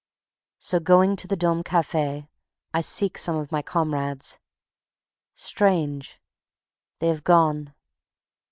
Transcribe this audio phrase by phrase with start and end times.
[0.57, 2.27] So, going to the Dôme Cafe,
[2.73, 4.39] I seek some of my comrades.
[5.35, 6.19] Strange!
[6.97, 7.75] They have gone.